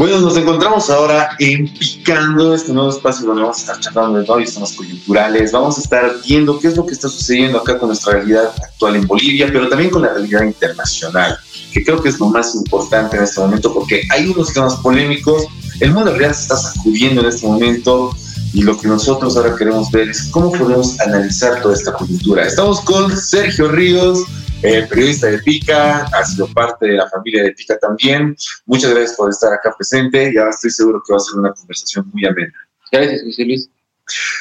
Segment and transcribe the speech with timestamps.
[0.00, 4.24] Bueno, nos encontramos ahora en Picando, este nuevo espacio donde vamos a estar charlando de
[4.24, 5.52] varios temas coyunturales.
[5.52, 8.96] Vamos a estar viendo qué es lo que está sucediendo acá con nuestra realidad actual
[8.96, 11.38] en Bolivia, pero también con la realidad internacional,
[11.70, 15.44] que creo que es lo más importante en este momento porque hay unos temas polémicos.
[15.80, 18.16] El mundo real se está sacudiendo en este momento
[18.54, 22.46] y lo que nosotros ahora queremos ver es cómo podemos analizar toda esta coyuntura.
[22.46, 24.18] Estamos con Sergio Ríos,
[24.62, 28.36] eh, periodista de Pica, ha sido parte de la familia de Pica también.
[28.66, 30.32] Muchas gracias por estar acá presente.
[30.34, 32.52] Ya estoy seguro que va a ser una conversación muy amena.
[32.92, 33.70] Gracias, José Luis.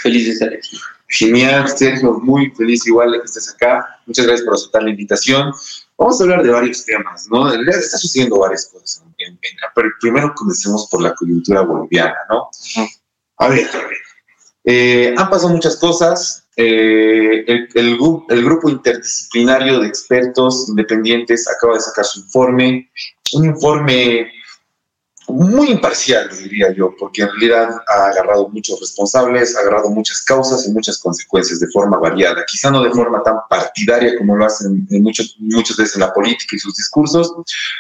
[0.01, 0.77] Feliz de estar aquí.
[1.07, 3.99] Genial, Sergio, muy feliz igual de que estés acá.
[4.05, 5.51] Muchas gracias por aceptar la invitación.
[5.97, 7.47] Vamos a hablar de varios temas, ¿no?
[7.47, 9.03] En realidad está sucediendo varias cosas.
[9.75, 12.49] pero primero comencemos por la coyuntura boliviana, ¿no?
[13.37, 13.97] A ver, a ver.
[14.65, 16.47] Eh, han pasado muchas cosas.
[16.61, 22.91] Eh, el, grupo interdisciplinario de expertos independientes acaba de sacar su informe,
[23.31, 24.29] un informe
[25.29, 30.67] muy imparcial, diría yo, porque en realidad ha agarrado muchos responsables, ha agarrado muchas causas
[30.67, 34.85] y muchas consecuencias de forma variada, quizá no de forma tan partidaria como lo hacen
[34.89, 37.33] en muchos, muchas veces en la política y sus discursos,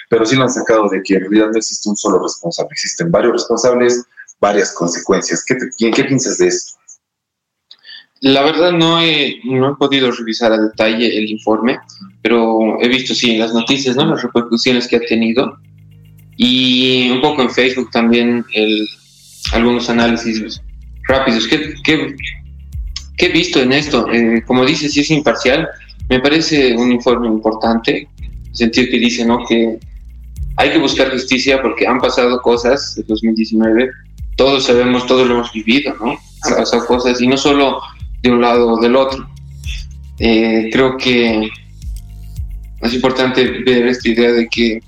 [0.09, 3.11] pero sí lo han sacado de que en realidad no existe un solo responsable, existen
[3.11, 4.05] varios responsables,
[4.39, 5.43] varias consecuencias.
[5.43, 5.57] ¿Qué,
[5.91, 6.79] qué piensas de esto?
[8.21, 11.79] La verdad no he, no he podido revisar a detalle el informe,
[12.21, 14.05] pero he visto sí en las noticias, ¿no?
[14.05, 15.57] Las repercusiones que ha tenido
[16.35, 18.87] y un poco en Facebook también el,
[19.53, 20.61] algunos análisis
[21.07, 21.47] rápidos.
[21.47, 22.15] ¿Qué, qué,
[23.17, 24.07] qué he visto en esto?
[24.11, 25.67] Eh, como dice, si es imparcial,
[26.09, 29.45] me parece un informe importante, en el sentido que dice, ¿no?
[29.45, 29.79] Que
[30.55, 33.89] hay que buscar justicia porque han pasado cosas en 2019,
[34.35, 36.17] todos sabemos, todos lo hemos vivido, ¿no?
[36.43, 37.79] Han pasado cosas y no solo
[38.21, 39.29] de un lado o del otro.
[40.19, 41.49] Eh, creo que
[42.81, 44.81] es importante ver esta idea de que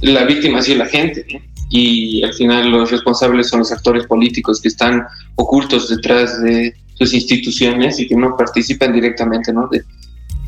[0.00, 1.26] la víctima es la gente
[1.70, 5.04] y al final los responsables son los actores políticos que están
[5.36, 9.68] ocultos detrás de sus instituciones y que no participan directamente ¿no?
[9.68, 9.82] De,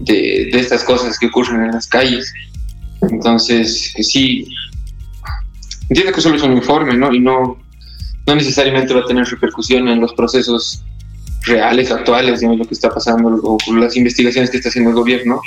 [0.00, 2.32] de, estas cosas que ocurren en las calles.
[3.10, 4.46] Entonces, sí,
[5.88, 7.12] entiendo que solo es un informe ¿no?
[7.12, 7.58] y no,
[8.26, 10.84] no necesariamente va a tener repercusión en los procesos
[11.46, 15.40] reales, actuales, lo que está pasando o las investigaciones que está haciendo el gobierno,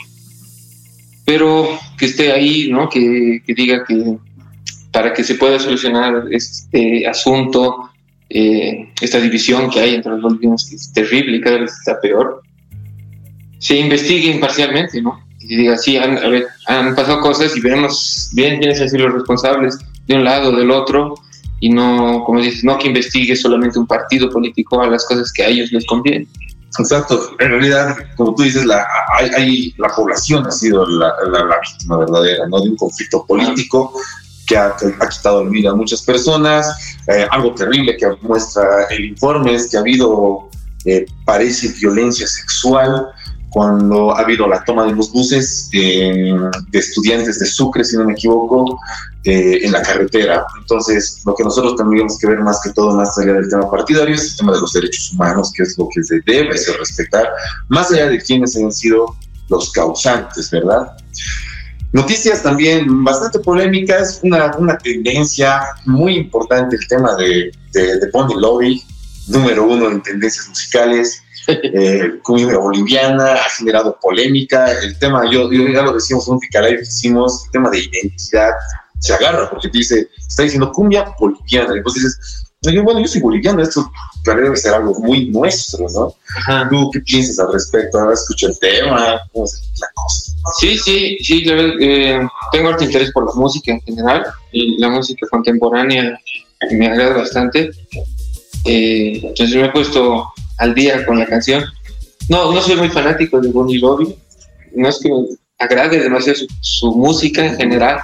[1.26, 1.68] pero
[1.98, 2.90] que esté ahí, ¿no?
[2.90, 4.18] Que, que diga que
[4.92, 7.92] para que se pueda solucionar este asunto,
[8.30, 12.00] eh, esta división que hay entre los bolivianos, que es terrible y cada vez está
[12.02, 12.42] peor,
[13.60, 15.24] se investigue imparcialmente, ¿no?
[15.42, 19.78] Y diga, sí, han pasado cosas y veremos bien quiénes han sido los responsables
[20.08, 21.16] de un lado o del otro,
[21.60, 25.44] y no, como dices, no que investigue solamente un partido político a las cosas que
[25.44, 26.28] a ellos les conviene.
[26.78, 28.88] Exacto, en realidad, como tú dices, la,
[29.36, 31.14] hay, la población ha sido la,
[31.62, 32.62] víctima verdadera ¿no?
[32.62, 33.94] de un conflicto político
[34.48, 34.68] que ha,
[35.00, 36.98] ha quitado la vida a muchas personas.
[37.08, 40.50] Eh, algo terrible que muestra el informe es que ha habido,
[40.86, 43.08] eh, parece, violencia sexual
[43.50, 46.36] cuando ha habido la toma de los buses eh,
[46.70, 48.80] de estudiantes de Sucre, si no me equivoco,
[49.26, 50.46] eh, en la carretera.
[50.60, 54.16] Entonces, lo que nosotros tendríamos que ver más que todo, más allá del tema partidario,
[54.16, 57.30] es el tema de los derechos humanos, que es lo que se debe respetar,
[57.68, 59.16] más allá de quienes hayan sido
[59.50, 60.96] los causantes, ¿verdad?
[61.92, 68.40] Noticias también bastante polémicas, una, una tendencia muy importante, el tema de, de, de Pony
[68.40, 68.84] Lobby,
[69.28, 75.94] número uno en tendencias musicales eh, boliviana, ha generado polémica, el tema, yo, ya lo
[75.94, 78.52] decimos en un Ficalayo que hicimos, el tema de identidad,
[79.00, 82.46] se agarra porque dice, está diciendo cumbia boliviana, y pues dices,
[82.84, 83.90] bueno, yo soy boliviano, esto
[84.26, 86.14] debe ser algo muy nuestro, ¿no?
[86.70, 88.00] ¿Tú qué piensas al respecto?
[88.00, 90.32] Ahora escucho el tema, ¿cómo es la cosa?
[90.60, 92.20] Sí, sí, sí, eh,
[92.52, 96.20] tengo harto interés por la música en general y la música contemporánea
[96.72, 97.72] me agrada bastante.
[98.66, 101.64] Eh, entonces me he puesto al día con la canción.
[102.28, 104.16] No, no soy muy fanático de Bonnie Lobby,
[104.76, 105.26] no es que me
[105.58, 108.00] agrade demasiado su, música en general.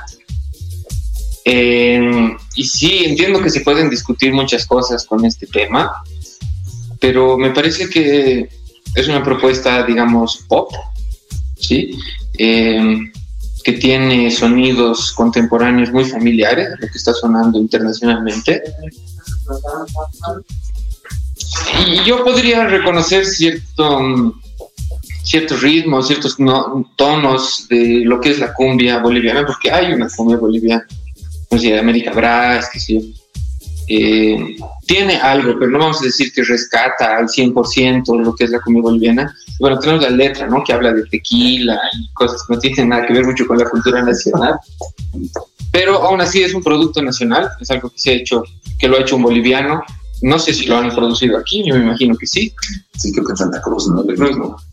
[1.47, 5.91] Eh, y sí, entiendo que se pueden discutir muchas cosas con este tema,
[6.99, 8.49] pero me parece que
[8.95, 10.71] es una propuesta, digamos, pop,
[11.55, 11.97] ¿sí?
[12.37, 12.97] Eh,
[13.63, 18.61] que tiene sonidos contemporáneos muy familiares, lo que está sonando internacionalmente.
[21.87, 24.35] Y yo podría reconocer cierto,
[25.23, 26.37] ciertos ritmos, ciertos
[26.95, 30.85] tonos de lo que es la cumbia boliviana, porque hay una cumbia boliviana,
[31.55, 33.15] no sé, América Brass, que sí.
[33.87, 38.49] Eh, tiene algo, pero no vamos a decir que rescata al 100% lo que es
[38.49, 39.33] la cumbia boliviana.
[39.59, 40.63] Bueno, tenemos la letra, ¿no?
[40.63, 43.69] Que habla de tequila y cosas que no tienen nada que ver mucho con la
[43.69, 44.55] cultura nacional.
[45.71, 48.43] pero aún así es un producto nacional, es algo que se ha hecho,
[48.79, 49.81] que lo ha hecho un boliviano.
[50.21, 52.53] No sé si lo han producido aquí, yo me imagino que sí.
[52.97, 54.03] Sí, creo que en Santa Cruz, ¿no?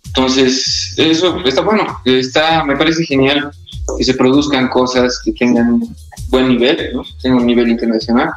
[0.05, 3.50] Entonces, eso está bueno, está, me parece genial
[3.96, 5.81] que se produzcan cosas que tengan
[6.29, 7.02] buen nivel, ¿no?
[7.20, 8.31] tengan un nivel internacional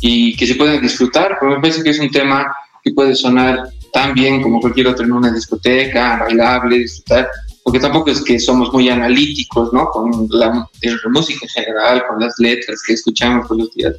[0.00, 2.52] y que se puedan disfrutar, porque me parece que es un tema
[2.82, 7.28] que puede sonar tan bien como cualquier otro en una discoteca, bailable, disfrutar,
[7.62, 9.86] porque tampoco es que somos muy analíticos, ¿no?
[9.90, 10.68] Con la,
[11.10, 13.94] música en general, con las letras que escuchamos todos los días.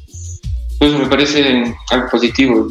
[0.78, 2.68] Pues me parece algo positivo,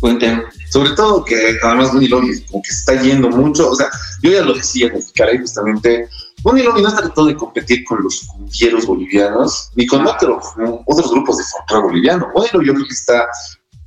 [0.00, 0.44] buen tema.
[0.70, 3.88] Sobre todo que además Bunny como que se está yendo mucho, o sea,
[4.22, 6.08] yo ya lo decía en el justamente,
[6.42, 10.46] Bunny no está tratando de competir con los cumbieros bolivianos, ni con otros,
[10.86, 12.28] otros grupos de folclore boliviano.
[12.32, 13.28] Bueno, yo creo que está,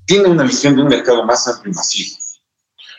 [0.05, 2.17] tiene una visión de un mercado más amplio y masivo.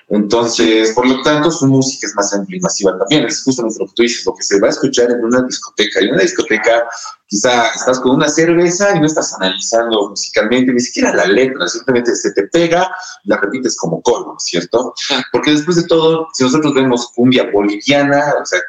[0.08, 3.24] Entonces, por lo tanto, su música es más amplia y masiva también.
[3.24, 6.00] Es justamente lo que tú dices, lo que se va a escuchar en una discoteca.
[6.00, 6.86] Y en una discoteca,
[7.26, 12.14] quizá estás con una cerveza y no estás analizando musicalmente ni siquiera la letra, simplemente
[12.16, 14.94] se te pega, la repites como coro, ¿cierto?
[15.32, 18.60] Porque después de todo, si nosotros vemos cumbia boliviana, o sea,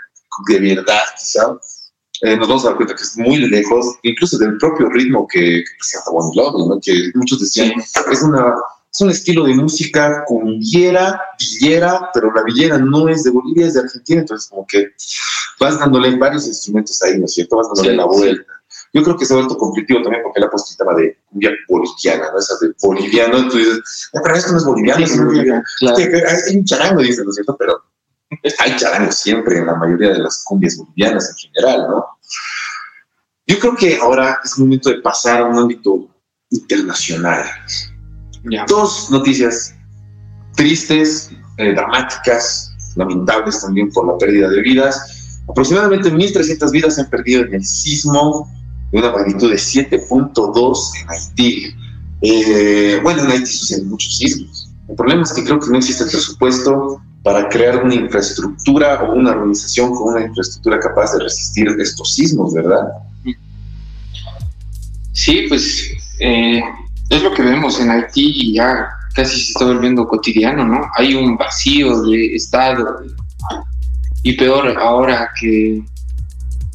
[0.47, 1.57] de verdad, quizá,
[2.21, 5.63] eh, nos vamos a dar cuenta que es muy lejos, incluso del propio ritmo que,
[5.63, 6.79] que presenta Bonnie ¿no?
[6.81, 8.55] que muchos decían, es una
[8.95, 13.73] es un estilo de música cumbiera, villera, pero la villera no es de Bolivia, es
[13.73, 14.93] de Argentina, entonces como que
[15.59, 17.57] vas dándole varios instrumentos ahí, ¿no es cierto?
[17.57, 18.53] Vas dándole la vuelta.
[18.93, 22.31] Yo creo que se ha vuelto conflictivo también porque la el tema de cumbia boliviana,
[22.31, 22.39] ¿no?
[22.39, 23.83] Esa de boliviano, entonces dices,
[24.23, 25.63] pero esto no es boliviano, es boliviano.
[25.79, 25.97] Claro.
[25.97, 27.57] Hay un charango, dice, ¿no es cierto?
[27.59, 27.83] Pero
[28.59, 32.05] hay charango siempre en la mayoría de las cumbias bolivianas en general, ¿no?
[33.47, 36.07] Yo creo que ahora es momento de pasar a un ámbito
[36.49, 37.45] internacional.
[38.67, 39.75] Dos noticias
[40.55, 45.41] tristes, eh, dramáticas, lamentables también por la pérdida de vidas.
[45.47, 48.49] Aproximadamente 1.300 vidas se han perdido en el sismo
[48.91, 51.75] de una magnitud de 7.2 en Haití.
[52.21, 54.71] Eh, bueno, en Haití suceden muchos sismos.
[54.87, 59.15] El problema es que creo que no existe el presupuesto para crear una infraestructura o
[59.15, 62.87] una organización con una infraestructura capaz de resistir estos sismos, ¿verdad?
[65.11, 66.61] Sí, pues eh,
[67.09, 70.87] es lo que vemos en Haití y ya casi se está volviendo cotidiano, ¿no?
[70.97, 73.01] Hay un vacío de Estado
[74.21, 75.81] y peor ahora que,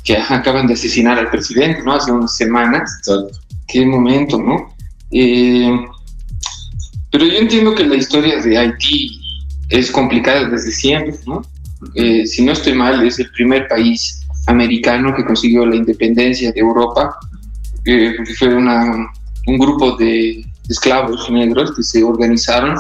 [0.02, 1.92] que acaban de asesinar al presidente, ¿no?
[1.92, 3.00] Hace unas semanas.
[3.68, 4.74] Qué momento, ¿no?
[5.12, 5.86] Eh,
[7.12, 9.19] pero yo entiendo que la historia de Haití
[9.70, 11.42] es complicada desde siempre, ¿no?
[11.94, 16.60] Eh, si no estoy mal, es el primer país americano que consiguió la independencia de
[16.60, 17.16] Europa,
[17.84, 19.10] eh, fue una,
[19.46, 22.76] un grupo de esclavos negros que se organizaron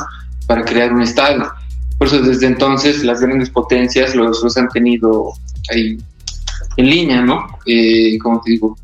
[0.46, 1.50] para crear un Estado.
[1.96, 5.32] Por eso desde entonces las grandes potencias los, los han tenido
[5.70, 5.98] ahí
[6.76, 7.46] en línea, ¿no?
[7.66, 8.76] Eh, como te digo,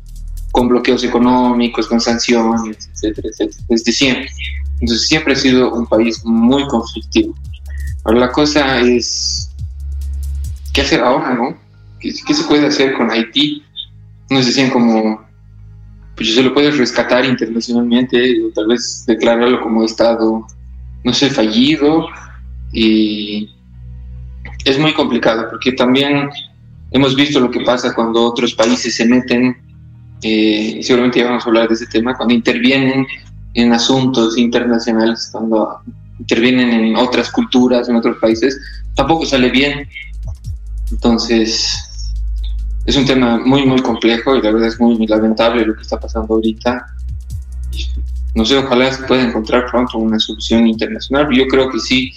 [0.51, 4.29] con bloqueos económicos, con sanciones, etcétera, etcétera, desde siempre.
[4.79, 7.35] Entonces siempre ha sido un país muy conflictivo.
[8.07, 9.53] Ahora la cosa es,
[10.73, 11.57] ¿qué hacer ahora, no?
[11.99, 13.61] ¿Qué, se puede hacer con Haití?
[14.29, 15.27] Nos decían como
[16.15, 20.47] pues se lo puedes rescatar internacionalmente o tal vez declararlo como estado,
[21.03, 22.07] no sé, fallido
[22.71, 23.49] y
[24.63, 26.29] es muy complicado porque también
[26.91, 29.57] hemos visto lo que pasa cuando otros países se meten,
[30.21, 33.05] eh, seguramente ya vamos a hablar de ese tema, cuando intervienen
[33.53, 35.81] en asuntos internacionales, cuando
[36.19, 38.59] intervienen en otras culturas, en otros países,
[38.95, 39.87] tampoco sale bien.
[40.91, 41.77] Entonces,
[42.85, 45.99] es un tema muy, muy complejo y la verdad es muy, lamentable lo que está
[45.99, 46.85] pasando ahorita.
[48.33, 51.27] No sé, ojalá se pueda encontrar pronto una solución internacional.
[51.31, 52.13] Yo creo que sí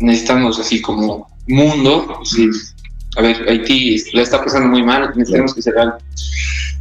[0.00, 2.20] necesitamos así como mundo.
[3.16, 5.98] A ver, Haití la está pasando muy mal, necesitamos que se algo.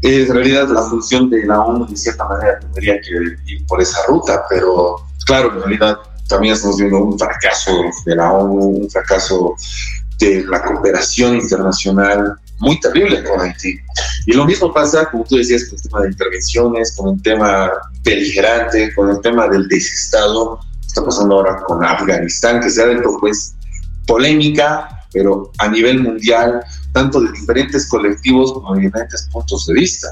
[0.02, 3.10] En realidad la función de la ONU de cierta manera tendría que
[3.46, 7.72] ir por esa ruta, pero claro, en realidad también estamos viendo un fracaso
[8.06, 9.56] de la ONU, un fracaso
[10.20, 13.80] de la cooperación internacional muy terrible con Haití.
[14.26, 17.72] Y lo mismo pasa, como tú decías, con el tema de intervenciones, con el tema
[18.04, 20.60] beligerante, con el tema del desestado.
[20.86, 23.56] Está pasando ahora con Afganistán, que se ha dentro, pues,
[24.08, 30.08] polémica, pero a nivel mundial, tanto de diferentes colectivos como de diferentes puntos de vista.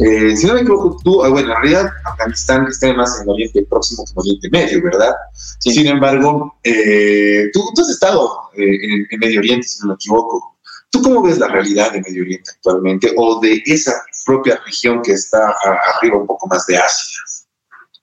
[0.00, 3.34] Eh, si no me equivoco, tú, ah, bueno, en realidad Afganistán está más en el
[3.34, 5.12] Oriente Próximo que en Oriente Medio, ¿verdad?
[5.60, 9.94] Sin embargo, eh, tú, tú, has estado eh, en, en Medio Oriente, si no me
[9.94, 10.56] equivoco.
[10.90, 13.92] ¿Tú cómo ves la realidad de Medio Oriente actualmente o de esa
[14.26, 15.54] propia región que está
[15.96, 17.18] arriba un poco más de Asia?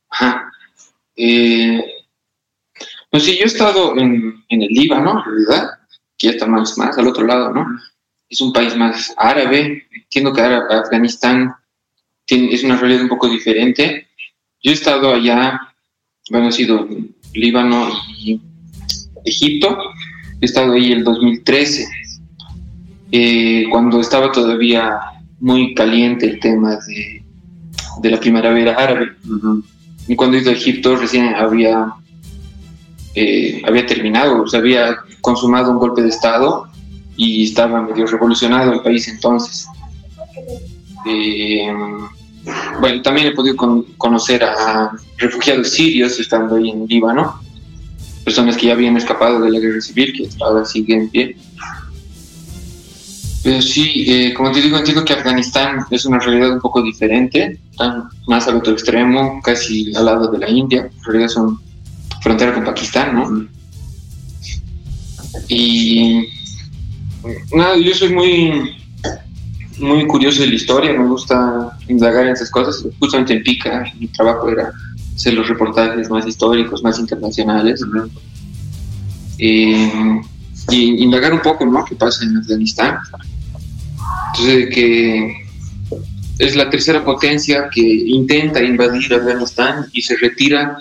[0.10, 0.51] Ajá.
[1.17, 1.84] Eh,
[3.12, 5.78] pues sí, yo he estado en, el Líbano, en
[6.20, 7.66] que está más, más al otro lado, ¿no?
[8.30, 9.88] Es un país más árabe.
[9.92, 11.56] Entiendo que Afganistán
[12.28, 14.08] es una realidad un poco diferente.
[14.62, 15.60] Yo he estado allá,
[16.30, 16.88] bueno, he sido
[17.34, 18.40] Líbano y
[19.26, 19.78] Egipto,
[20.42, 21.88] he estado ahí el 2013,
[23.12, 25.00] eh, cuando estaba todavía
[25.40, 27.24] muy caliente el tema de,
[28.02, 29.14] de la primavera árabe.
[30.08, 31.94] Y cuando he ido a Egipto recién había,
[33.16, 36.68] eh, había terminado, se había consumado un golpe de Estado
[37.16, 39.68] y estaba medio revolucionado el país entonces.
[41.06, 41.72] Eh,
[42.80, 43.56] bueno, también he podido
[43.98, 47.40] conocer a refugiados sirios estando ahí en Líbano,
[48.24, 51.38] personas que ya habían escapado de la guerra civil, que ahora siguen en pie.
[53.44, 57.60] Pero sí, eh, como te digo, entiendo que Afganistán es una realidad un poco diferente,
[57.72, 61.60] están más al otro extremo, casi al lado de la India, en realidad son
[62.22, 63.48] frontera con Pakistán, ¿no?
[65.48, 66.27] Y
[67.51, 68.75] nada, yo soy muy
[69.79, 72.86] muy curioso de la historia, me gusta indagar en esas cosas.
[73.00, 74.71] Justamente en Pica, mi trabajo era
[75.15, 77.81] hacer los reportajes más históricos, más internacionales.
[79.38, 80.21] Eh,
[80.69, 81.86] y indagar un poco, ¿no?
[81.86, 82.98] ¿Qué pasa en Afganistán?
[84.33, 85.45] Entonces, que
[86.38, 90.77] es la tercera potencia que intenta invadir Afganistán y se retira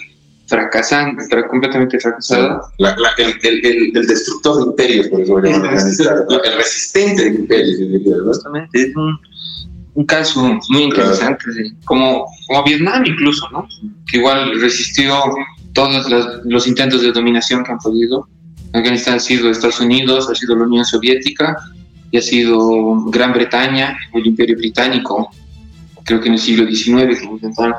[0.49, 2.63] fracasando, completamente fracasada.
[2.79, 7.79] el, destructor de imperios, por eso el resistente de imperios.
[8.25, 11.45] Justamente, es un, caso muy interesante,
[11.85, 13.67] como, como Vietnam incluso, ¿no?
[14.07, 15.13] que igual resistió
[15.73, 16.09] todos
[16.45, 18.27] los, intentos de dominación que han podido.
[18.73, 21.57] Afganistán ha sido Estados Unidos, ha sido la Unión Soviética
[22.11, 25.31] y ha sido Gran Bretaña, el Imperio Británico,
[26.05, 27.75] creo que en el siglo XIX que intentaron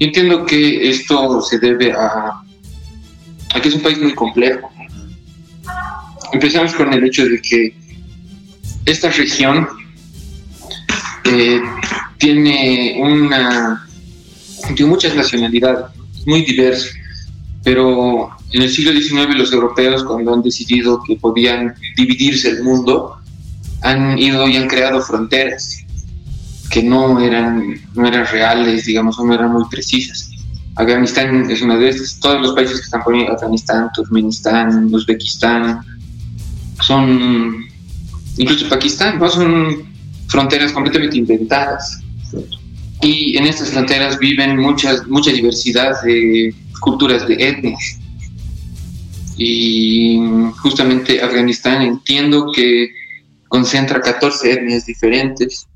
[0.00, 2.42] yo entiendo que esto se debe a,
[3.60, 4.70] que es un país muy complejo.
[6.32, 7.74] Empezamos con el hecho de que
[8.86, 9.68] esta región
[11.24, 11.60] eh,
[12.16, 13.86] tiene una
[14.74, 15.86] tiene muchas nacionalidades,
[16.24, 16.88] muy diverso,
[17.62, 23.16] pero en el siglo XIX los europeos cuando han decidido que podían dividirse el mundo
[23.82, 25.84] han ido y han creado fronteras
[26.70, 30.30] que no eran, no eran reales, digamos, no eran muy precisas.
[30.76, 32.18] Afganistán es una de estas.
[32.20, 35.80] Todos los países que están ahí, Afganistán, Turkmenistán, Uzbekistán,
[36.80, 37.66] son,
[38.38, 39.28] incluso Pakistán, ¿no?
[39.28, 39.84] son
[40.28, 42.00] fronteras completamente inventadas.
[43.02, 47.98] Y en estas fronteras viven muchas, mucha diversidad de culturas, de etnias.
[49.36, 50.20] Y
[50.58, 52.90] justamente Afganistán entiendo que
[53.48, 55.66] concentra 14 etnias diferentes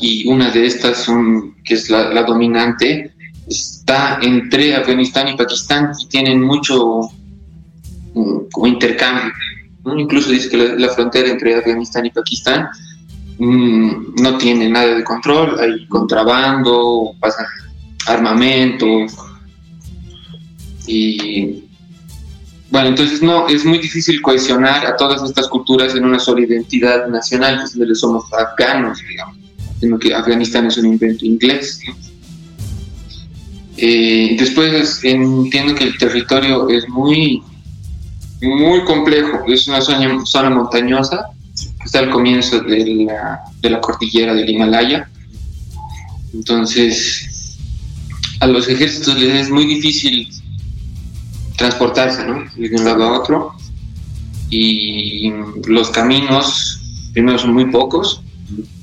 [0.00, 3.12] y una de estas, son, que es la, dominante,
[3.46, 7.02] está entre Afganistán y Pakistán y tienen mucho
[8.14, 9.32] mm, como intercambio.
[9.96, 12.68] Incluso dice que la, frontera entre Afganistán y Pakistán
[13.38, 17.46] mm, no tiene nada de control, hay contrabando, pasa
[18.06, 18.86] armamento
[20.86, 21.64] y
[22.70, 27.08] bueno, entonces no, es muy difícil cohesionar a todas estas culturas en una sola identidad
[27.08, 29.39] nacional, es donde somos afganos, digamos
[29.80, 31.80] sino que Afganistán es un invento inglés.
[33.76, 37.42] Eh, después entiendo que el territorio es muy,
[38.42, 41.30] muy complejo, es una zona, zona montañosa,
[41.84, 45.08] está al comienzo de la, de la cordillera del Himalaya.
[46.34, 47.56] Entonces,
[48.40, 50.28] a los ejércitos les es muy difícil
[51.56, 52.44] transportarse ¿no?
[52.54, 53.54] de un lado a otro.
[54.50, 55.32] Y
[55.66, 56.80] los caminos,
[57.12, 58.22] primero, son muy pocos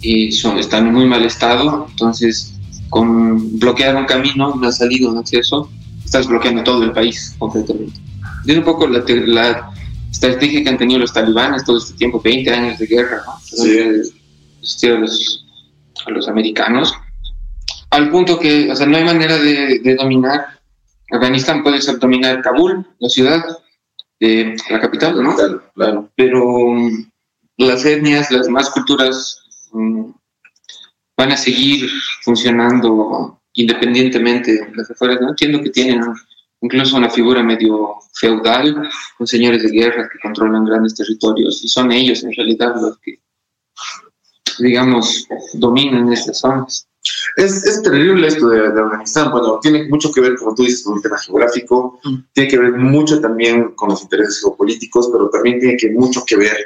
[0.02, 2.54] y son, están en muy mal estado, entonces
[2.90, 5.70] con bloquear un camino, una salida, un acceso,
[6.04, 8.00] estás bloqueando todo el país completamente.
[8.46, 9.72] Es un poco la, la,
[10.10, 13.40] estrategia que han tenido los talibanes todo este tiempo, 20 años de guerra, ¿no?
[13.42, 14.88] Sí.
[14.88, 15.46] A, los,
[16.06, 16.94] a los americanos,
[17.90, 20.60] al punto que, o sea, no hay manera de, de dominar.
[21.12, 23.44] Afganistán puede ser dominar Kabul, la ciudad,
[24.20, 25.36] eh, la capital, ¿no?
[25.36, 26.10] Claro, claro.
[26.16, 27.10] Pero um,
[27.58, 31.90] las etnias, las demás culturas Mm, van a seguir
[32.24, 35.20] funcionando independientemente de las afueras.
[35.20, 35.30] ¿no?
[35.30, 36.02] Entiendo que tienen
[36.62, 41.92] incluso una figura medio feudal, con señores de guerra que controlan grandes territorios y son
[41.92, 43.20] ellos en realidad los que,
[44.60, 46.88] digamos, dominan estas zonas.
[47.36, 49.32] Es, es terrible esto de, Afganistán.
[49.32, 52.16] Bueno, tiene mucho que ver, como tú dices, con el tema geográfico, mm.
[52.34, 56.38] tiene que ver mucho también con los intereses geopolíticos, pero también tiene que mucho que
[56.38, 56.58] ver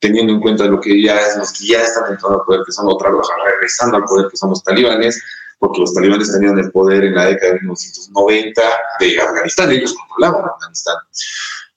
[0.00, 2.72] teniendo en cuenta lo que ya es, los que ya están entrando al poder, que
[2.72, 5.22] son otra vez regresando al poder, que son los talibanes,
[5.58, 8.62] porque los talibanes tenían el poder en la década de 1990
[9.00, 10.96] de Afganistán, ellos controlaban Afganistán.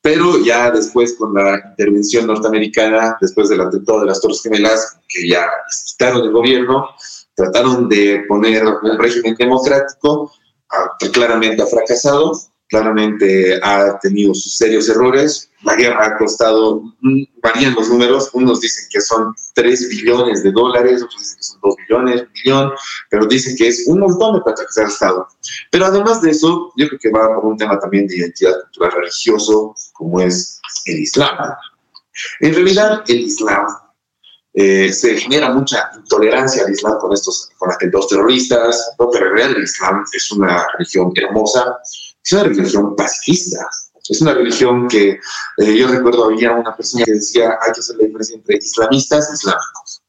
[0.02, 5.28] Pero ya después, con la intervención norteamericana, después del atentado de las Torres Gemelas, que
[5.28, 5.48] ya
[5.88, 6.88] quitaron el gobierno,
[7.36, 10.32] trataron de poner un régimen democrático,
[10.72, 12.32] ah, claramente ha fracasado,
[12.72, 15.52] claramente ha tenido sus serios errores.
[15.64, 20.52] La guerra ha costado, mm, varían los números, unos dicen que son 3 billones de
[20.52, 22.72] dólares, otros dicen que son 2 billones, un billón,
[23.10, 25.28] pero dicen que es un montón de plata que se ha gastado.
[25.70, 28.94] Pero además de eso, yo creo que va por un tema también de identidad cultural
[28.94, 31.38] religioso, como es el Islam.
[32.40, 33.66] En realidad, el Islam
[34.54, 39.10] eh, se genera mucha intolerancia al Islam con estos con atentados terroristas, ¿no?
[39.10, 41.78] pero en realidad el Islam es una religión hermosa,
[42.32, 43.68] es una religión pacifista.
[44.10, 45.20] Es una religión que
[45.58, 49.30] eh, yo recuerdo había una persona que decía hay que hacer la diferencia entre islamistas
[49.30, 50.02] e islámicos.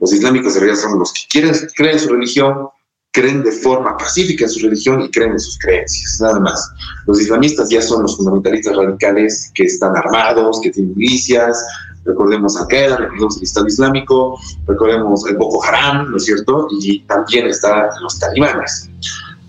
[0.00, 2.68] Los islámicos en realidad son los que quieren, creen su religión,
[3.12, 6.70] creen de forma pacífica en su religión y creen en sus creencias, nada más.
[7.06, 11.58] Los islamistas ya son los fundamentalistas radicales que están armados, que tienen milicias,
[12.04, 16.68] recordemos a Qaeda, recordemos el Estado Islámico, recordemos el Boko Haram, ¿no es cierto?
[16.80, 18.88] Y también están los talibanes.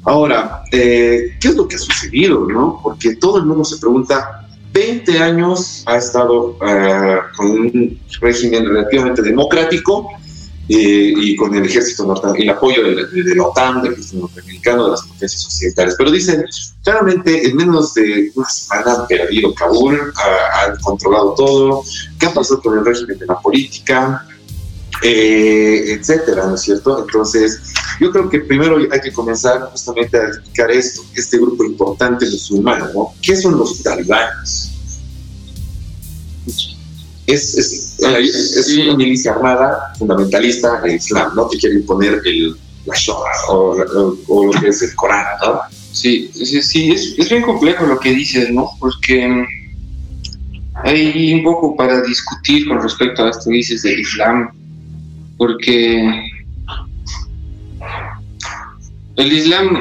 [0.08, 2.48] Ahora, eh, ¿qué es lo que ha sucedido?
[2.48, 2.80] No?
[2.82, 9.22] Porque todo el mundo se pregunta, 20 años ha estado eh, con un régimen relativamente
[9.22, 10.08] democrático
[10.70, 15.02] y con el ejército norteamericano, el apoyo de, la OTAN, del ejército norteamericano, de las
[15.02, 15.96] potencias occidentales.
[15.98, 16.46] Pero dicen,
[16.84, 20.14] claramente en menos de una semana han perdido Kabul,
[20.64, 21.84] han controlado todo.
[22.18, 24.26] ¿Qué ha pasado con el régimen de la política?
[25.04, 27.04] Eh, etcétera, ¿no es cierto?
[27.06, 27.62] Entonces,
[28.00, 32.90] yo creo que primero hay que comenzar justamente a explicar esto, este grupo importante musulmán,
[32.94, 33.14] ¿no?
[33.22, 34.72] ¿Qué son los talibanes?
[37.28, 41.48] Es, es, es una milicia armada fundamentalista del Islam, ¿no?
[41.48, 43.76] Que quiere imponer el, la Shoah o,
[44.28, 45.60] o, lo que es el Corán, ¿no?
[45.92, 48.72] Sí, sí, sí es, es bien complejo lo que dices, ¿no?
[48.80, 49.46] Porque
[50.74, 54.50] hay un poco para discutir con respecto a esto que dices del Islam
[55.38, 56.30] porque
[59.16, 59.80] el Islam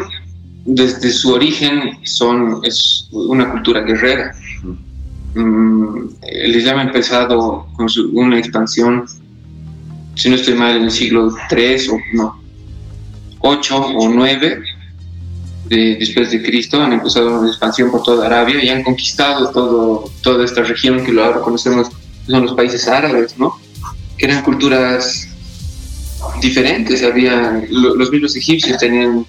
[0.64, 4.34] desde su origen son, es una cultura guerrera.
[5.34, 9.04] Mm, el Islam ha empezado con una expansión,
[10.14, 12.42] si no estoy mal, en el siglo 3 o no,
[13.40, 14.62] 8 o 9
[15.68, 20.44] después de Cristo, han empezado una expansión por toda Arabia y han conquistado todo, toda
[20.44, 21.88] esta región que ahora conocemos,
[22.26, 23.58] son los países árabes, ¿no?
[24.16, 25.28] Que eran culturas
[26.40, 27.02] diferentes.
[27.02, 29.26] Había los mismos egipcios tenían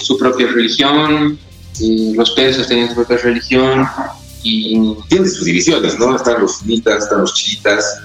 [0.00, 1.38] su propia religión,
[1.80, 3.86] y los persas tenían su propia religión
[4.42, 6.14] y tiene sus divisiones, ¿no?
[6.14, 8.00] Están los sunitas, están los chiitas.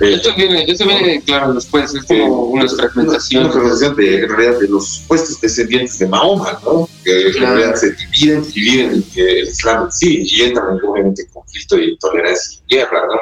[0.00, 3.44] Eh, esto, viene, esto viene, claro, después, es como una fragmentación.
[3.44, 6.88] Una, fragmentación de, en realidad, de los supuestos descendientes de Mahoma, ¿no?
[7.04, 11.96] Que en realidad se dividen, dividen el Islam sí, y entran obviamente en conflicto y
[11.98, 13.20] tolerancia y guerra, ¿no?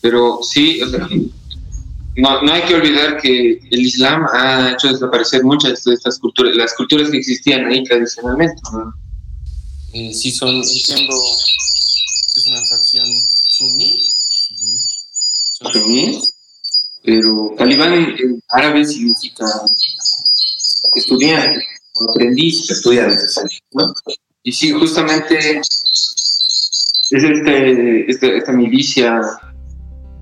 [0.00, 1.08] Pero sí, o sea,
[2.16, 6.54] no, no hay que olvidar que el Islam ha hecho desaparecer muchas de estas culturas,
[6.56, 8.60] las culturas que existían ahí tradicionalmente.
[9.94, 13.06] Eh, sí, son, siendo, es una facción
[13.48, 14.02] suní.
[15.72, 16.20] Suní,
[17.02, 19.46] pero talibán en árabe significa
[20.94, 22.70] estudiante o aprendiz.
[22.70, 23.16] Estudiante,
[24.42, 26.14] Y sí, justamente es
[27.10, 29.20] este, este, esta milicia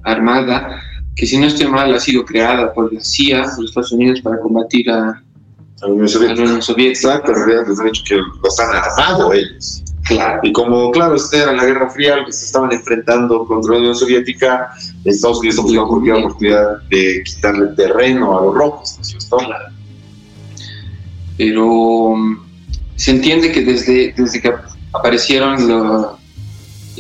[0.05, 0.83] armada
[1.21, 4.23] que si no estoy mal ha sido creada por la CIA, por los Estados Unidos,
[4.23, 5.23] para combatir a,
[5.83, 6.09] la Unión
[6.63, 6.89] Soviética.
[6.89, 9.83] Exacto, en realidad les han dicho que los han armado ellos.
[10.07, 10.41] Claro.
[10.43, 14.71] Y como, claro, era la Guerra Fría, que se estaban enfrentando contra la Unión Soviética,
[15.05, 19.37] Estados Unidos tuvo la oportunidad de quitarle terreno a los rojos, ¿no es cierto?
[19.37, 19.75] Claro.
[21.37, 22.41] Pero mm,
[22.97, 24.55] se entiende que desde, desde que
[24.95, 26.20] aparecieron los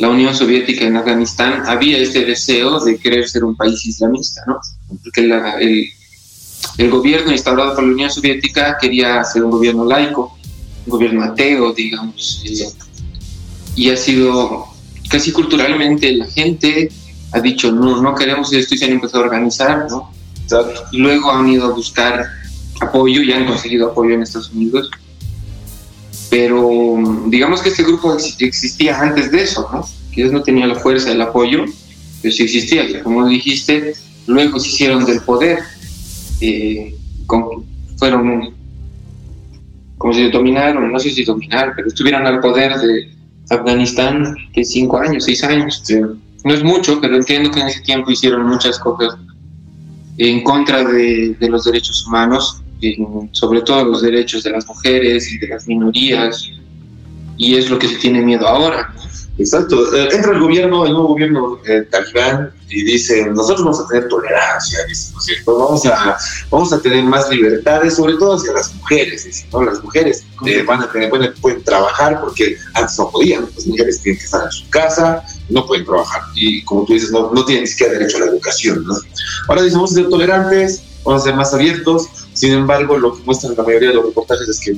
[0.00, 4.58] la Unión Soviética en Afganistán había este deseo de querer ser un país islamista, ¿no?
[5.02, 5.92] Porque el,
[6.78, 10.38] el, gobierno instaurado por la Unión Soviética quería ser un gobierno laico,
[10.86, 12.42] un gobierno ateo, digamos.
[13.76, 14.64] Y ha sido
[15.10, 16.90] casi culturalmente la gente
[17.32, 20.10] ha dicho, no, no queremos esto y se han empezado a organizar, ¿no?
[20.92, 22.26] Y luego han ido a buscar
[22.80, 24.90] apoyo y han conseguido apoyo en Estados Unidos
[26.30, 29.84] pero digamos que este grupo existía antes de eso, ¿no?
[30.12, 31.64] Ellos no tenían la fuerza, el apoyo,
[32.22, 33.94] pero sí existía, como dijiste,
[34.26, 35.58] luego se hicieron del poder,
[36.40, 36.94] eh,
[37.96, 38.54] fueron,
[39.98, 43.12] como si dominaron, no sé si dominaron, pero estuvieron al poder de
[43.50, 45.82] Afganistán que cinco años, seis años.
[46.44, 49.18] No es mucho, pero entiendo que en ese tiempo hicieron muchas cosas
[50.16, 52.62] en contra de, de los derechos humanos
[53.32, 56.50] sobre todo los derechos de las mujeres y de las minorías.
[57.36, 58.92] y es lo que se tiene miedo ahora.
[59.40, 59.96] Exacto.
[59.96, 64.08] Eh, entra el gobierno, el nuevo gobierno eh, talibán, y dice, nosotros vamos a tener
[64.08, 65.58] tolerancia, dice, ¿no es cierto?
[65.58, 66.16] Vamos a,
[66.50, 69.62] vamos a tener más libertades, sobre todo hacia las mujeres, dice, ¿no?
[69.62, 74.00] Las mujeres eh, van a tener, pueden, pueden trabajar porque antes no podían, las mujeres
[74.02, 77.44] tienen que estar en su casa, no pueden trabajar, y como tú dices, no, no
[77.44, 78.94] tienen ni siquiera derecho a la educación, ¿no?
[79.48, 82.08] Ahora dicen, vamos a ser tolerantes, vamos a ser más abiertos,
[82.40, 84.72] sin embargo, lo que muestran la mayoría de los reportajes es que,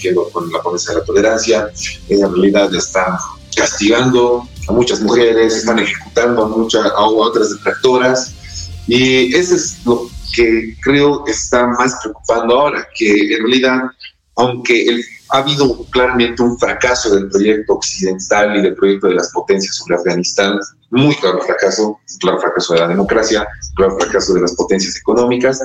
[0.00, 1.70] que con la ponencia de la tolerancia,
[2.08, 3.16] en realidad están
[3.56, 8.34] castigando a muchas mujeres, están ejecutando a, muchas, a otras detractoras.
[8.88, 13.82] Y eso es lo que creo está más preocupando ahora, que en realidad,
[14.34, 15.00] aunque
[15.30, 19.94] ha habido claramente un fracaso del proyecto occidental y del proyecto de las potencias sobre
[19.94, 20.58] Afganistán,
[20.90, 23.46] muy claro fracaso, claro fracaso de la democracia,
[23.76, 25.60] claro fracaso de las potencias económicas,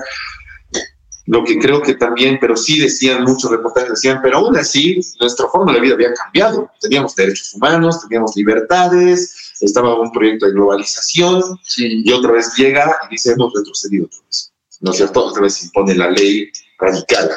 [1.29, 5.47] lo que creo que también, pero sí decían muchos reportajes, decían, pero aún así nuestra
[5.47, 6.71] forma de vida había cambiado.
[6.81, 11.43] Teníamos derechos humanos, teníamos libertades, estaba un proyecto de globalización
[11.77, 14.51] y otra vez llega y dice, hemos retrocedido otra vez.
[14.81, 15.23] ¿No es cierto?
[15.23, 17.29] Otra vez impone la ley radical.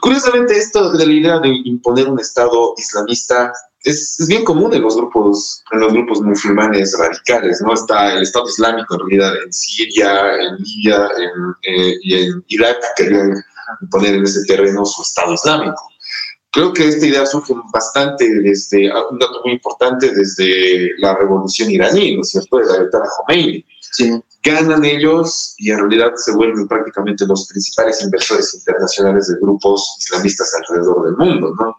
[0.00, 3.52] Curiosamente, esto de la idea de imponer un Estado islamista
[3.86, 7.72] es, bien común en los grupos en los grupos musulmanes radicales, ¿no?
[7.72, 12.78] Está el Estado Islámico en realidad en Siria, en Libia en, eh, y en Irak
[12.96, 13.42] querían
[13.90, 15.88] poner en ese terreno su Estado Islámico.
[16.52, 22.16] Creo que esta idea surge bastante desde, un dato muy importante desde la revolución iraní,
[22.16, 23.64] ¿no es cierto?, de la Ayatollah Khomeini.
[23.78, 24.18] Sí.
[24.42, 30.54] Ganan ellos y en realidad se vuelven prácticamente los principales inversores internacionales de grupos islamistas
[30.54, 31.76] alrededor del mundo, ¿no?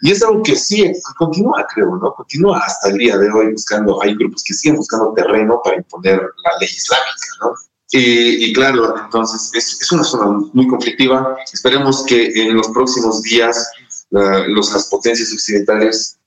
[0.00, 2.14] Y es algo que sí continúa, creo, ¿no?
[2.14, 6.20] Continúa hasta el día de hoy buscando, hay grupos que siguen buscando terreno para imponer
[6.20, 7.54] la ley islámica, ¿no?
[7.90, 11.38] Y, claro, entonces es, es, una zona muy conflictiva.
[11.50, 13.70] Esperemos que en los próximos días
[14.10, 16.18] los, las potencias occidentales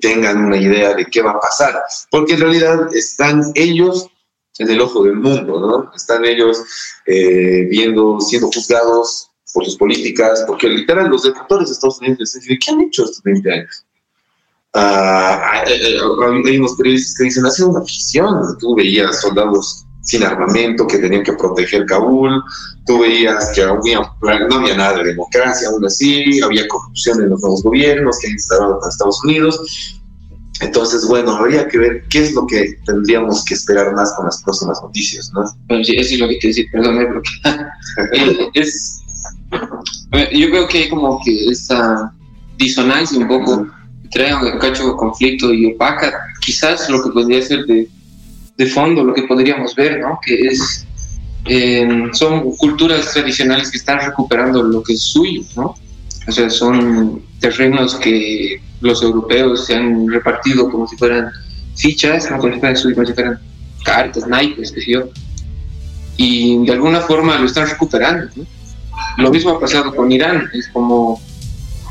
[0.00, 4.08] tengan una idea de qué va a pasar, porque en realidad están ellos
[4.58, 5.92] en el ojo del mundo, ¿no?
[5.94, 6.64] Están ellos
[7.06, 12.58] eh, viendo, siendo juzgados por sus políticas, porque literal los detractores de Estados Unidos dicen,
[12.64, 13.84] ¿qué han hecho estos 20 años?
[14.74, 20.86] Ah, hay, unos periodistas que dicen, ha sido una ficción, tú veías soldados sin armamento
[20.86, 22.42] que tenían que proteger Kabul,
[22.86, 27.40] tú veías que había, no había nada de democracia aún así, había corrupción en los
[27.42, 29.94] nuevos gobiernos que han instalado en Estados Unidos.
[30.60, 34.42] Entonces, bueno, habría que ver qué es lo que tendríamos que esperar más con las
[34.42, 35.44] próximas noticias, ¿no?
[35.68, 38.97] Bueno, sí, eso es lo que te decía, perdón, eh, es,
[40.32, 42.12] yo creo que hay como que esta
[42.56, 43.66] disonancia un poco,
[44.10, 47.88] trae un cacho conflicto y opaca quizás lo que podría ser de,
[48.56, 50.18] de fondo, lo que podríamos ver, ¿no?
[50.24, 50.86] Que es,
[51.44, 55.74] em, son culturas tradicionales que están recuperando lo que es suyo, ¿no?
[56.26, 61.30] O sea, son terrenos que los europeos se han repartido como si fueran
[61.76, 63.38] fichas, como si fueran, como si fueran
[63.84, 65.08] cartas, naipes, qué sé yo.
[66.16, 68.57] Y de alguna forma lo están recuperando, ¿no?
[69.18, 71.20] Lo mismo ha pasado con Irán, es como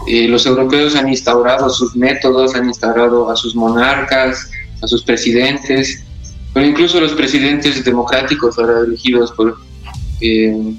[0.08, 4.50] eh, los europeos han instaurado sus métodos, han instaurado a sus monarcas,
[4.82, 6.06] a sus presidentes,
[6.54, 9.58] pero incluso los presidentes democráticos ahora elegidos por,
[10.22, 10.74] eh,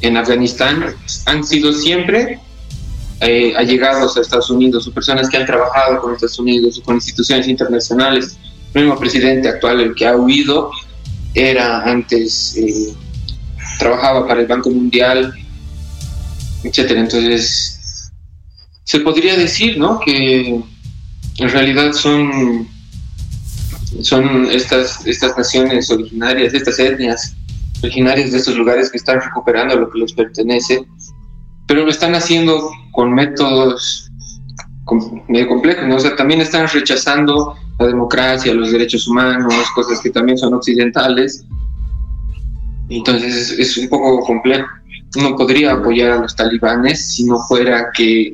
[0.00, 0.96] en Afganistán
[1.26, 2.40] han sido siempre
[3.20, 6.96] eh, allegados a Estados Unidos o personas que han trabajado con Estados Unidos o con
[6.96, 8.36] instituciones internacionales.
[8.74, 10.72] El mismo presidente actual, el que ha huido,
[11.32, 12.58] era antes,
[13.78, 15.32] trabajaba para el Banco Mundial,
[16.64, 17.00] etcétera.
[17.00, 18.12] Entonces,
[18.84, 19.98] se podría decir, ¿no?
[20.00, 20.60] Que
[21.38, 22.68] en realidad son,
[24.00, 27.34] son estas, estas naciones originarias, estas etnias
[27.82, 30.86] originarias de estos lugares que están recuperando lo que les pertenece,
[31.66, 34.10] pero lo están haciendo con métodos
[35.28, 35.96] medio complejos, ¿no?
[35.96, 41.44] O sea, también están rechazando la democracia, los derechos humanos, cosas que también son occidentales.
[42.88, 44.68] Entonces es un poco complejo
[45.16, 48.32] no podría apoyar a los talibanes si no fuera que,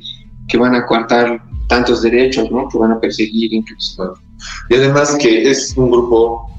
[0.49, 2.68] que van a coartar tantos derechos, ¿no?
[2.68, 4.14] Que van a perseguir incluso.
[4.68, 6.51] Y además que es un grupo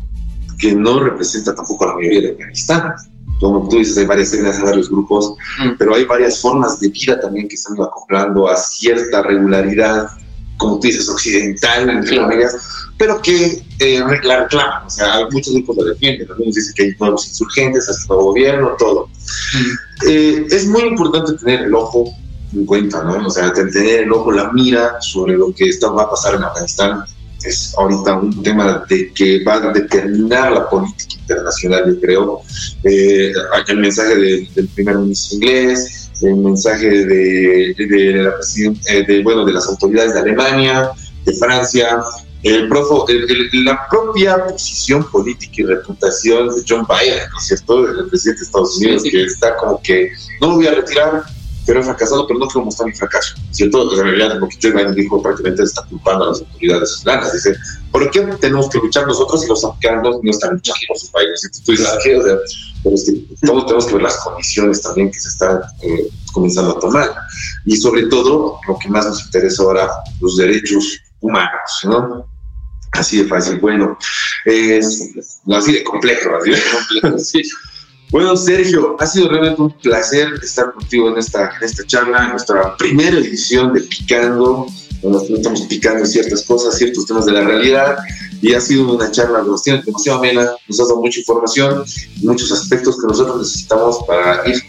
[0.59, 2.93] que no representa tampoco a la mayoría de Afganistán.
[3.39, 5.71] Como tú dices, hay varias etnias, hay varios grupos, mm.
[5.77, 10.07] pero hay varias formas de vida también que están acoplando a cierta regularidad,
[10.57, 12.55] como tú dices, occidental, entre comillas,
[12.97, 14.85] pero que eh, la reclaman.
[14.85, 16.29] O sea, muchos grupos lo defienden.
[16.29, 19.09] Algunos dicen que hay nuevos insurgentes, hasta nuevo gobierno, todo.
[20.07, 22.13] Eh, es muy importante tener el ojo
[22.53, 23.27] en cuenta, ¿no?
[23.27, 26.43] O sea, tener el ojo, la mira sobre lo que está, va a pasar en
[26.43, 27.03] Afganistán.
[27.43, 32.41] Es ahorita un tema de que va a determinar la política internacional, yo creo.
[32.83, 33.33] Eh,
[33.67, 38.33] el mensaje del primer ministro inglés, el mensaje de, de, la,
[38.87, 40.91] eh, de, bueno, de las autoridades de Alemania,
[41.25, 42.01] de Francia,
[42.43, 42.69] el,
[43.65, 48.45] la propia posición política y reputación de John Biden, ¿no es cierto?, el presidente de
[48.45, 51.23] Estados Unidos, que está como que no me voy a retirar,
[51.65, 53.93] pero he fracasado, pero no quiero mostrar mi fracaso, ¿cierto?
[53.93, 57.33] En realidad, lo que Joe Biden dijo prácticamente está culpando a las autoridades sudananas.
[57.33, 57.55] Dice,
[57.91, 61.29] ¿por qué tenemos que luchar nosotros si los afganos no están luchando por su país?
[61.43, 62.17] Y tú dices, ¿qué?
[62.17, 62.35] O sea,
[62.83, 66.77] pero es que todos tenemos que ver las condiciones también que se están eh, comenzando
[66.77, 67.13] a tomar.
[67.65, 72.32] Y sobre todo, lo que más nos interesa ahora, los derechos humanos, ¿no?
[72.93, 73.59] Así de fácil.
[73.59, 73.97] Bueno,
[74.45, 75.09] es
[75.51, 77.19] así de complejo, así de complejo.
[77.19, 77.41] sí.
[78.11, 82.29] Bueno, Sergio, ha sido realmente un placer estar contigo en esta, en esta charla, en
[82.31, 84.67] nuestra primera edición de Picando,
[85.01, 87.97] donde estamos picando ciertas cosas, ciertos temas de la realidad,
[88.39, 91.83] y ha sido una charla demasiado, demasiado amena, nos ha dado mucha información,
[92.21, 94.61] muchos aspectos que nosotros necesitamos para ir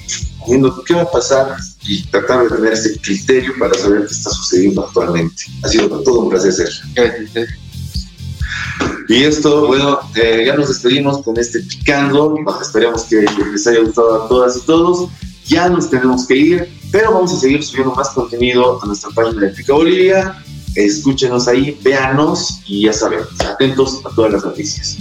[0.48, 4.30] viendo qué va a pasar y tratar de tener ese criterio para saber qué está
[4.30, 5.44] sucediendo actualmente.
[5.62, 6.84] Ha sido todo un placer, Sergio.
[9.08, 12.36] Y esto, bueno, eh, ya nos despedimos con este picando.
[12.60, 15.10] Esperemos que les haya gustado a todas y todos.
[15.46, 19.42] Ya nos tenemos que ir, pero vamos a seguir subiendo más contenido a nuestra página
[19.42, 20.42] de Pica Bolivia.
[20.74, 24.96] Escúchenos ahí, véanos y ya saben, atentos a todas las noticias.